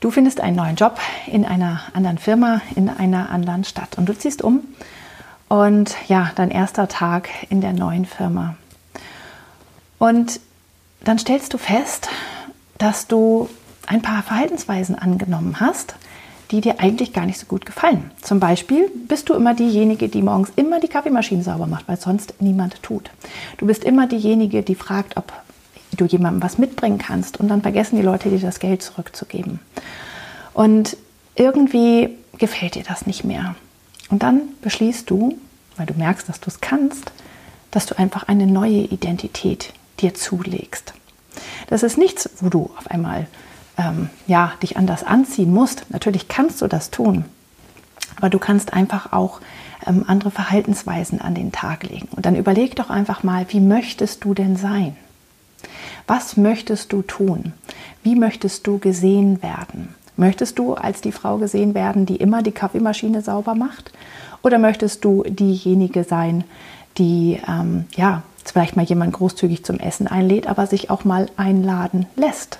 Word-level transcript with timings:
du 0.00 0.10
findest 0.10 0.40
einen 0.40 0.56
neuen 0.56 0.76
Job 0.76 0.98
in 1.26 1.44
einer 1.44 1.82
anderen 1.92 2.18
Firma, 2.18 2.60
in 2.74 2.88
einer 2.88 3.30
anderen 3.30 3.64
Stadt 3.64 3.96
und 3.98 4.08
du 4.08 4.16
ziehst 4.16 4.42
um 4.42 4.62
und 5.48 5.96
ja, 6.08 6.32
dein 6.36 6.50
erster 6.50 6.88
Tag 6.88 7.28
in 7.48 7.60
der 7.60 7.72
neuen 7.72 8.06
Firma. 8.06 8.56
Und 9.98 10.40
dann 11.04 11.18
stellst 11.18 11.52
du 11.52 11.58
fest, 11.58 12.08
dass 12.78 13.06
du 13.06 13.48
ein 13.86 14.02
paar 14.02 14.22
Verhaltensweisen 14.22 14.96
angenommen 14.96 15.60
hast, 15.60 15.94
die 16.50 16.60
dir 16.60 16.80
eigentlich 16.80 17.12
gar 17.12 17.26
nicht 17.26 17.38
so 17.38 17.46
gut 17.46 17.66
gefallen. 17.66 18.10
Zum 18.22 18.40
Beispiel 18.40 18.90
bist 19.08 19.28
du 19.28 19.34
immer 19.34 19.54
diejenige, 19.54 20.08
die 20.08 20.22
morgens 20.22 20.50
immer 20.56 20.80
die 20.80 20.88
Kaffeemaschine 20.88 21.42
sauber 21.42 21.66
macht, 21.66 21.88
weil 21.88 21.98
sonst 21.98 22.34
niemand 22.40 22.82
tut. 22.82 23.10
Du 23.58 23.66
bist 23.66 23.84
immer 23.84 24.06
diejenige, 24.06 24.62
die 24.62 24.74
fragt, 24.74 25.16
ob 25.16 25.32
du 26.00 26.06
jemandem 26.06 26.42
was 26.42 26.58
mitbringen 26.58 26.98
kannst 26.98 27.38
und 27.38 27.48
dann 27.48 27.62
vergessen 27.62 27.96
die 27.96 28.02
Leute 28.02 28.30
dir 28.30 28.38
das 28.38 28.60
Geld 28.60 28.82
zurückzugeben. 28.82 29.60
Und 30.54 30.96
irgendwie 31.34 32.16
gefällt 32.38 32.74
dir 32.74 32.82
das 32.82 33.06
nicht 33.06 33.24
mehr. 33.24 33.54
Und 34.08 34.22
dann 34.22 34.42
beschließt 34.62 35.08
du, 35.08 35.38
weil 35.76 35.86
du 35.86 35.94
merkst, 35.94 36.28
dass 36.28 36.40
du 36.40 36.48
es 36.48 36.60
kannst, 36.60 37.12
dass 37.70 37.86
du 37.86 37.96
einfach 37.98 38.28
eine 38.28 38.46
neue 38.46 38.80
Identität 38.80 39.72
dir 40.00 40.14
zulegst. 40.14 40.94
Das 41.68 41.82
ist 41.82 41.96
nichts, 41.96 42.28
wo 42.40 42.48
du 42.48 42.70
auf 42.76 42.90
einmal 42.90 43.26
ähm, 43.78 44.10
ja, 44.26 44.52
dich 44.62 44.76
anders 44.76 45.04
anziehen 45.04 45.52
musst. 45.52 45.86
Natürlich 45.90 46.28
kannst 46.28 46.60
du 46.60 46.66
das 46.66 46.90
tun, 46.90 47.24
aber 48.16 48.28
du 48.28 48.38
kannst 48.38 48.72
einfach 48.72 49.12
auch 49.12 49.40
ähm, 49.86 50.04
andere 50.06 50.30
Verhaltensweisen 50.30 51.20
an 51.20 51.34
den 51.34 51.52
Tag 51.52 51.84
legen. 51.84 52.08
Und 52.10 52.26
dann 52.26 52.36
überleg 52.36 52.76
doch 52.76 52.90
einfach 52.90 53.22
mal, 53.22 53.46
wie 53.48 53.60
möchtest 53.60 54.24
du 54.24 54.34
denn 54.34 54.56
sein? 54.56 54.96
Was 56.12 56.36
möchtest 56.36 56.92
du 56.92 57.02
tun? 57.02 57.52
Wie 58.02 58.16
möchtest 58.16 58.66
du 58.66 58.78
gesehen 58.78 59.44
werden? 59.44 59.94
Möchtest 60.16 60.58
du 60.58 60.74
als 60.74 61.00
die 61.00 61.12
Frau 61.12 61.38
gesehen 61.38 61.72
werden, 61.72 62.04
die 62.04 62.16
immer 62.16 62.42
die 62.42 62.50
Kaffeemaschine 62.50 63.22
sauber 63.22 63.54
macht? 63.54 63.92
Oder 64.42 64.58
möchtest 64.58 65.04
du 65.04 65.22
diejenige 65.22 66.02
sein, 66.02 66.42
die 66.98 67.38
ähm, 67.46 67.84
ja 67.94 68.24
vielleicht 68.44 68.74
mal 68.74 68.84
jemand 68.84 69.12
großzügig 69.12 69.64
zum 69.64 69.78
Essen 69.78 70.08
einlädt, 70.08 70.48
aber 70.48 70.66
sich 70.66 70.90
auch 70.90 71.04
mal 71.04 71.28
einladen 71.36 72.06
lässt? 72.16 72.58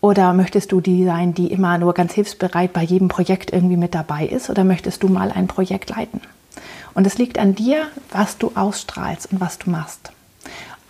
Oder 0.00 0.32
möchtest 0.32 0.72
du 0.72 0.80
die 0.80 1.04
sein, 1.04 1.34
die 1.34 1.52
immer 1.52 1.76
nur 1.76 1.92
ganz 1.92 2.14
hilfsbereit 2.14 2.72
bei 2.72 2.82
jedem 2.82 3.08
Projekt 3.08 3.52
irgendwie 3.52 3.76
mit 3.76 3.94
dabei 3.94 4.26
ist? 4.26 4.48
Oder 4.48 4.64
möchtest 4.64 5.02
du 5.02 5.08
mal 5.08 5.30
ein 5.30 5.46
Projekt 5.46 5.90
leiten? 5.90 6.22
Und 6.94 7.06
es 7.06 7.18
liegt 7.18 7.38
an 7.38 7.54
dir, 7.54 7.88
was 8.12 8.38
du 8.38 8.52
ausstrahlst 8.54 9.30
und 9.30 9.42
was 9.42 9.58
du 9.58 9.68
machst. 9.68 10.13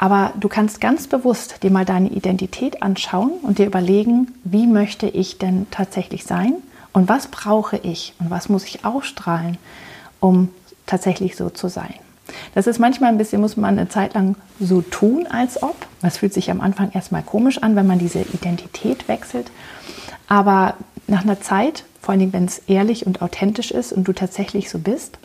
Aber 0.05 0.35
du 0.39 0.51
kannst 0.51 0.83
ganz 0.83 1.07
bewusst 1.07 1.63
dir 1.63 1.71
mal 1.71 1.87
deine 1.87 2.11
Identität 2.11 2.83
anschauen 2.83 3.31
und 3.41 3.57
dir 3.57 3.65
überlegen, 3.65 4.35
wie 4.45 4.67
möchte 4.67 5.07
ich 5.07 5.39
denn 5.39 5.67
tatsächlich 5.71 6.25
sein 6.25 6.53
und 6.93 7.09
was 7.09 7.29
brauche 7.29 7.79
ich 7.79 8.13
und 8.19 8.29
was 8.29 8.51
muss 8.51 8.67
ich 8.67 8.85
ausstrahlen, 8.85 9.57
um 10.20 10.51
tatsächlich 10.85 11.37
so 11.37 11.48
zu 11.48 11.69
sein. 11.69 11.95
Das 12.55 12.67
ist 12.67 12.79
manchmal 12.79 13.13
ein 13.13 13.17
bisschen, 13.17 13.41
muss 13.41 13.57
man 13.57 13.79
eine 13.79 13.89
Zeit 13.89 14.13
lang 14.13 14.37
so 14.61 14.83
tun, 14.83 15.27
als 15.27 15.63
ob. 15.63 15.75
Das 16.03 16.19
fühlt 16.19 16.35
sich 16.35 16.51
am 16.51 16.61
Anfang 16.61 16.91
erstmal 16.93 17.23
komisch 17.23 17.63
an, 17.63 17.75
wenn 17.75 17.87
man 17.87 17.98
diese 17.98 18.20
Identität 18.20 19.09
wechselt. 19.09 19.51
Aber 20.29 20.75
nach 21.07 21.23
einer 21.23 21.41
Zeit, 21.41 21.85
vor 22.03 22.13
allem 22.13 22.31
wenn 22.35 22.45
es 22.45 22.59
ehrlich 22.67 23.07
und 23.07 23.23
authentisch 23.23 23.70
ist 23.70 23.91
und 23.91 24.07
du 24.07 24.13
tatsächlich 24.13 24.69
so 24.69 24.81
bist, 24.81 25.17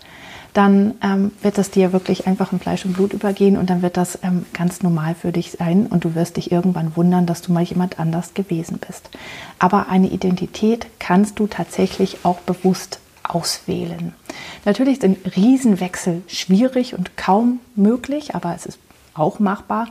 dann 0.54 0.96
ähm, 1.04 1.32
wird 1.42 1.58
das 1.58 1.72
dir 1.72 1.94
wirklich 1.94 2.28
einfach 2.28 2.52
in 2.52 2.60
Fleisch 2.60 2.86
und 2.86 2.94
Blut 2.94 3.14
übergehen 3.14 3.58
und 3.58 3.70
dann 3.70 3.82
wird 3.82 3.98
das 3.98 4.20
ähm, 4.24 4.46
ganz 4.54 4.82
normal 4.82 5.16
für 5.16 5.32
dich 5.32 5.52
sein 5.52 5.86
und 5.88 6.04
du 6.04 6.16
wirst 6.16 6.38
dich 6.38 6.52
irgendwann 6.52 6.96
wundern, 6.96 7.26
dass 7.26 7.42
du 7.42 7.52
mal 7.52 7.64
jemand 7.64 8.00
anders 8.00 8.34
gewesen 8.34 8.80
bist. 8.86 9.10
Aber 9.60 9.90
eine 9.90 10.08
Identität 10.08 10.88
kannst 11.00 11.40
du 11.40 11.48
tatsächlich 11.48 12.20
auch 12.24 12.40
bewusst 12.40 13.00
auswählen. 13.24 14.14
Natürlich 14.66 15.00
sind 15.00 15.36
Riesenwechsel 15.36 16.24
schwierig 16.28 16.96
und 16.98 17.16
kaum 17.16 17.60
möglich, 17.76 18.34
aber 18.34 18.56
es 18.56 18.66
ist 18.66 18.80
auch 19.14 19.40
machbar. 19.40 19.88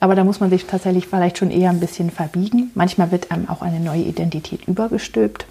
Aber 0.00 0.14
da 0.14 0.24
muss 0.24 0.40
man 0.40 0.50
sich 0.50 0.64
tatsächlich 0.66 1.08
vielleicht 1.08 1.38
schon 1.38 1.50
eher 1.50 1.70
ein 1.70 1.80
bisschen 1.80 2.10
verbiegen. 2.10 2.70
Manchmal 2.74 3.10
wird 3.10 3.30
einem 3.30 3.48
auch 3.48 3.62
eine 3.62 3.80
neue 3.80 4.02
Identität 4.02 4.66
übergestülpt. 4.66 5.46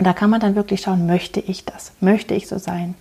Und 0.00 0.06
da 0.06 0.14
kann 0.14 0.30
man 0.30 0.40
dann 0.40 0.54
wirklich 0.54 0.80
schauen, 0.80 1.06
möchte 1.06 1.40
ich 1.40 1.66
das? 1.66 1.92
Möchte 2.00 2.32
ich 2.32 2.48
so 2.48 2.56
sein? 2.56 2.94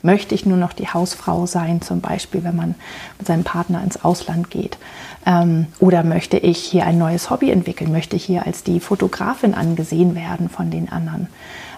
Möchte 0.00 0.34
ich 0.34 0.46
nur 0.46 0.56
noch 0.56 0.72
die 0.72 0.88
Hausfrau 0.88 1.44
sein, 1.44 1.82
zum 1.82 2.00
Beispiel, 2.00 2.44
wenn 2.44 2.56
man 2.56 2.74
mit 3.18 3.26
seinem 3.26 3.44
Partner 3.44 3.82
ins 3.84 4.02
Ausland 4.02 4.50
geht? 4.50 4.78
Ähm, 5.26 5.66
oder 5.80 6.02
möchte 6.02 6.38
ich 6.38 6.56
hier 6.56 6.86
ein 6.86 6.96
neues 6.96 7.28
Hobby 7.28 7.50
entwickeln? 7.50 7.92
Möchte 7.92 8.16
ich 8.16 8.24
hier 8.24 8.46
als 8.46 8.64
die 8.64 8.80
Fotografin 8.80 9.52
angesehen 9.52 10.14
werden 10.14 10.48
von 10.48 10.70
den 10.70 10.90
anderen? 10.90 11.28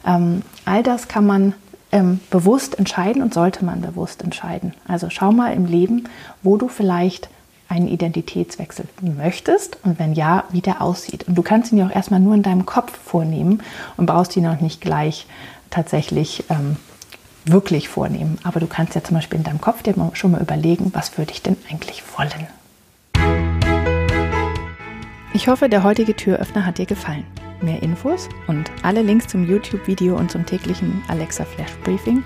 Ähm, 0.06 0.43
all 0.65 0.84
das 0.84 1.09
kann 1.09 1.27
man 1.27 1.55
ähm, 1.91 2.21
bewusst 2.31 2.78
entscheiden 2.78 3.21
und 3.21 3.34
sollte 3.34 3.65
man 3.65 3.81
bewusst 3.81 4.22
entscheiden. 4.22 4.75
Also 4.87 5.10
schau 5.10 5.33
mal 5.33 5.55
im 5.55 5.66
Leben, 5.66 6.05
wo 6.45 6.56
du 6.56 6.69
vielleicht 6.69 7.28
einen 7.68 7.88
Identitätswechsel 7.88 8.86
möchtest 9.02 9.78
und 9.84 9.98
wenn 9.98 10.14
ja, 10.14 10.44
wie 10.50 10.62
der 10.62 10.80
aussieht. 10.80 11.28
Und 11.28 11.36
du 11.36 11.42
kannst 11.42 11.72
ihn 11.72 11.78
ja 11.78 11.86
auch 11.86 11.94
erstmal 11.94 12.20
nur 12.20 12.34
in 12.34 12.42
deinem 12.42 12.64
Kopf 12.64 12.98
vornehmen 12.98 13.62
und 13.96 14.06
brauchst 14.06 14.36
ihn 14.36 14.46
auch 14.46 14.60
nicht 14.60 14.80
gleich 14.80 15.26
tatsächlich 15.70 16.44
ähm, 16.48 16.76
wirklich 17.44 17.88
vornehmen. 17.88 18.38
Aber 18.42 18.60
du 18.60 18.66
kannst 18.66 18.94
ja 18.94 19.04
zum 19.04 19.16
Beispiel 19.16 19.38
in 19.38 19.44
deinem 19.44 19.60
Kopf 19.60 19.82
dir 19.82 19.94
schon 20.14 20.30
mal 20.30 20.40
überlegen, 20.40 20.90
was 20.94 21.16
würde 21.18 21.32
ich 21.32 21.42
denn 21.42 21.56
eigentlich 21.70 22.02
wollen. 22.16 22.46
Ich 25.34 25.48
hoffe, 25.48 25.68
der 25.68 25.84
heutige 25.84 26.16
Türöffner 26.16 26.64
hat 26.64 26.78
dir 26.78 26.86
gefallen. 26.86 27.24
Mehr 27.60 27.82
Infos 27.82 28.28
und 28.46 28.70
alle 28.82 29.02
Links 29.02 29.26
zum 29.26 29.46
YouTube-Video 29.46 30.16
und 30.16 30.30
zum 30.30 30.46
täglichen 30.46 31.02
Alexa 31.08 31.44
Flash 31.44 31.72
Briefing 31.84 32.22